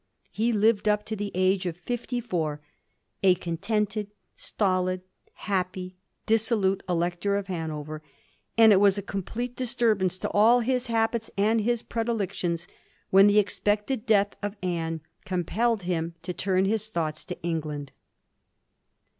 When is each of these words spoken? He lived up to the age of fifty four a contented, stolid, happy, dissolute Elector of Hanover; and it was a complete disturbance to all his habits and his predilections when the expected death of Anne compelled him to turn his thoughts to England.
He 0.31 0.51
lived 0.51 0.87
up 0.87 1.05
to 1.05 1.15
the 1.15 1.31
age 1.35 1.67
of 1.67 1.77
fifty 1.77 2.19
four 2.19 2.59
a 3.21 3.35
contented, 3.35 4.07
stolid, 4.35 5.01
happy, 5.33 5.95
dissolute 6.25 6.81
Elector 6.89 7.35
of 7.37 7.45
Hanover; 7.45 8.01
and 8.57 8.73
it 8.73 8.77
was 8.79 8.97
a 8.97 9.03
complete 9.03 9.55
disturbance 9.55 10.17
to 10.17 10.29
all 10.31 10.61
his 10.61 10.87
habits 10.87 11.29
and 11.37 11.61
his 11.61 11.83
predilections 11.83 12.67
when 13.11 13.27
the 13.27 13.37
expected 13.37 14.07
death 14.07 14.35
of 14.41 14.57
Anne 14.63 15.01
compelled 15.23 15.83
him 15.83 16.15
to 16.23 16.33
turn 16.33 16.65
his 16.65 16.89
thoughts 16.89 17.23
to 17.25 17.39
England. 17.43 17.91